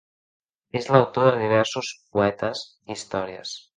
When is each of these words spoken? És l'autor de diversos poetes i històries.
És 0.79 0.87
l'autor 0.95 1.27
de 1.29 1.41
diversos 1.43 1.91
poetes 2.17 2.65
i 2.69 2.97
històries. 2.97 3.55